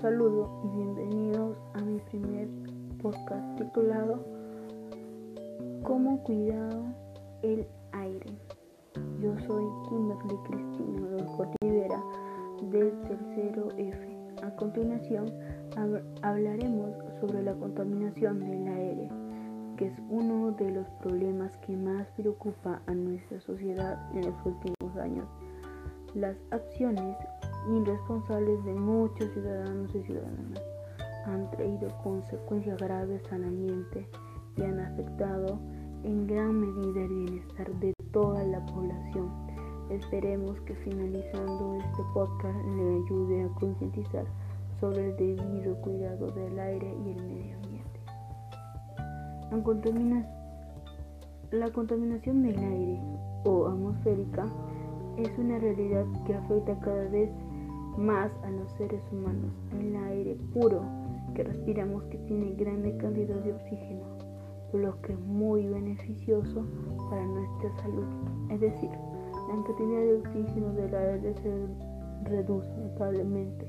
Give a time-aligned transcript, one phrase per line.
[0.00, 2.46] Saludo y bienvenidos a mi primer
[3.02, 4.24] podcast titulado
[5.82, 6.84] ¿Cómo cuidado
[7.42, 8.30] el aire?
[9.20, 12.00] Yo soy Kimberly Cristina Orozco Rivera
[12.70, 14.16] del tercero F.
[14.44, 15.26] A continuación
[16.22, 19.10] hablaremos sobre la contaminación del aire,
[19.76, 24.96] que es uno de los problemas que más preocupa a nuestra sociedad en los últimos
[24.96, 25.26] años.
[26.14, 27.16] Las acciones
[27.76, 30.62] irresponsables de muchos ciudadanos y ciudadanas
[31.26, 34.08] han traído consecuencias graves al ambiente
[34.56, 35.58] y han afectado
[36.04, 39.30] en gran medida el bienestar de toda la población.
[39.90, 44.24] Esperemos que finalizando este podcast le ayude a concientizar
[44.80, 48.00] sobre el debido cuidado del aire y el medio ambiente.
[51.50, 53.00] La contaminación del aire
[53.44, 54.46] o atmosférica
[55.16, 57.30] es una realidad que afecta cada vez
[57.98, 59.50] a los seres humanos.
[59.80, 60.82] El aire puro
[61.34, 64.04] que respiramos que tiene grande cantidad de oxígeno,
[64.70, 66.64] por lo que es muy beneficioso
[67.10, 68.04] para nuestra salud.
[68.50, 73.66] Es decir, la cantidad de oxígeno del aire se reduce notablemente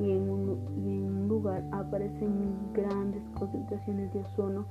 [0.00, 4.66] y en un, y en un lugar aparecen grandes concentraciones de ozono,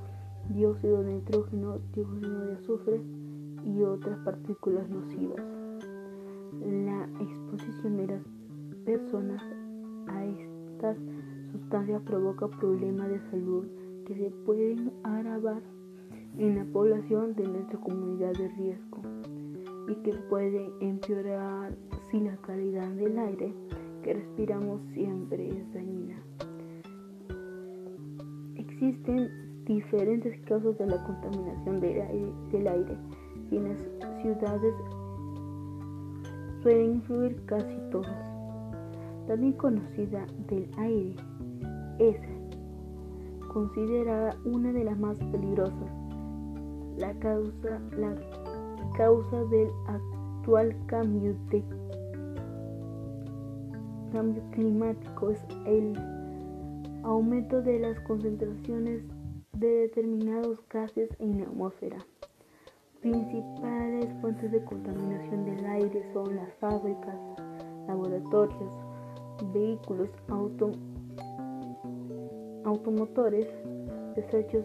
[0.50, 3.02] dióxido de nitrógeno, dióxido de azufre
[3.64, 5.42] y otras partículas nocivas.
[6.61, 8.39] La exposición de las
[8.90, 9.44] personas
[10.08, 10.98] a estas
[11.52, 13.68] sustancias provoca problemas de salud
[14.08, 15.62] que se pueden agravar
[16.40, 19.02] en la población de nuestra comunidad de riesgo
[19.90, 21.76] y que puede empeorar
[22.10, 23.54] si la calidad del aire
[24.04, 26.17] que respiramos siempre es dañina.
[28.56, 29.30] Existen
[29.66, 32.98] diferentes casos de la contaminación del aire, del aire
[33.52, 34.73] y en las ciudades
[36.64, 38.39] suelen influir casi todas.
[39.30, 41.16] También conocida del aire,
[42.00, 42.17] es
[43.54, 45.92] considerada una de las más peligrosas.
[46.98, 48.16] La causa, la
[48.98, 51.64] causa del actual cambio, de,
[54.12, 55.95] cambio climático es el
[57.04, 59.04] aumento de las concentraciones
[59.54, 62.00] de determinados gases en la atmósfera.
[63.02, 67.16] Principales fuentes de contaminación del aire son las fábricas,
[67.88, 68.89] laboratorios,
[69.54, 70.10] vehículos
[72.66, 73.48] automotores,
[74.16, 74.64] desechos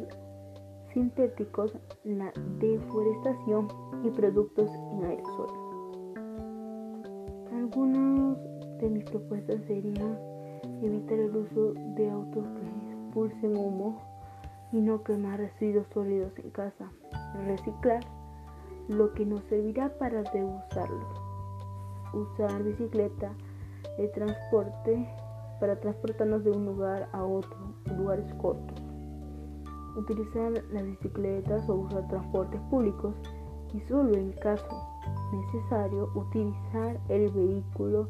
[0.93, 3.69] sintéticos, la deforestación
[4.05, 5.49] y productos en aerosol.
[7.53, 8.39] Algunas
[8.79, 10.19] de mis propuestas serían
[10.83, 13.99] evitar el uso de autos que expulsen humo
[14.73, 16.91] y no quemar residuos sólidos en casa,
[17.47, 18.01] reciclar
[18.89, 21.06] lo que nos servirá para reusarlo.
[22.12, 23.33] Usar bicicleta
[23.99, 25.09] de transporte
[25.61, 27.56] para transportarnos de un lugar a otro,
[27.97, 28.83] lugares cortos.
[29.97, 33.15] Utilizar las bicicletas o usar transportes públicos
[33.73, 34.67] y solo en caso
[35.33, 38.09] necesario utilizar el vehículo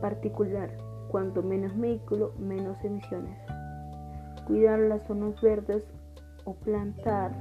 [0.00, 0.76] particular.
[1.08, 3.38] Cuanto menos vehículo, menos emisiones.
[4.46, 5.84] Cuidar las zonas verdes
[6.44, 7.32] o plantar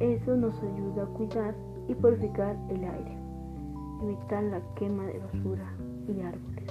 [0.00, 1.54] eso nos ayuda a cuidar
[1.88, 3.17] y purificar el aire,
[4.02, 5.72] evitar la quema de basura
[6.08, 6.68] y árboles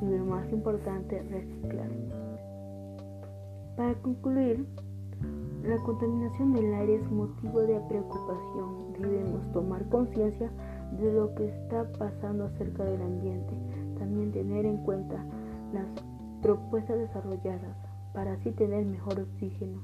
[0.00, 1.90] y lo más importante, reciclar.
[3.76, 4.66] Para concluir,
[5.62, 8.92] la contaminación del aire es motivo de preocupación.
[8.98, 10.50] Debemos tomar conciencia
[10.98, 13.52] de lo que está pasando acerca del ambiente.
[13.98, 15.22] También tener en cuenta
[15.72, 15.86] las
[16.42, 17.76] propuestas desarrolladas
[18.14, 19.82] para así tener mejor oxígeno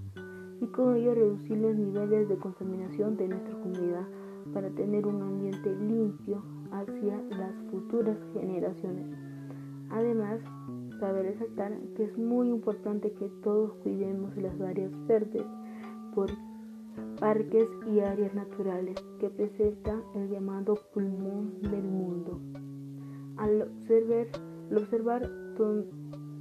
[0.60, 4.06] y con ello reducir los niveles de contaminación de nuestra comunidad
[4.52, 9.06] para tener un ambiente limpio hacia las futuras generaciones.
[9.90, 10.40] Además,
[11.00, 15.44] cabe resaltar que es muy importante que todos cuidemos las áreas verdes
[16.14, 16.30] por
[17.20, 22.40] parques y áreas naturales que presentan el llamado pulmón del mundo.
[23.36, 24.26] Al observar,
[24.74, 25.30] observar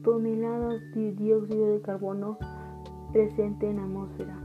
[0.03, 2.37] toneladas de dióxido de carbono
[3.11, 4.37] presente en la atmósfera.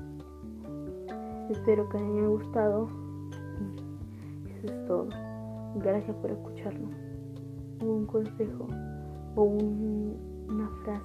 [1.51, 3.10] Espero que les haya gustado.
[4.63, 5.09] Es todo.
[5.77, 6.89] Gracias por escucharlo.
[7.83, 8.67] Un consejo
[9.37, 11.05] o una frase.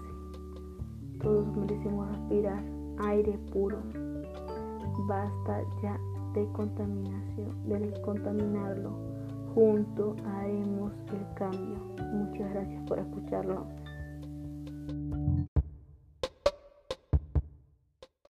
[1.21, 2.63] Todos merecemos aspirar
[2.99, 3.77] aire puro.
[5.07, 5.99] Basta ya
[6.33, 8.91] de contaminación, de contaminarlo.
[9.53, 11.77] Junto haremos el cambio.
[12.13, 13.65] Muchas gracias por escucharlo.